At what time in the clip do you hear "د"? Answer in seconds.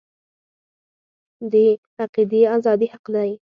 1.51-1.53